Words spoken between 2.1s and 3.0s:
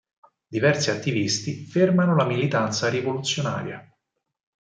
la militanza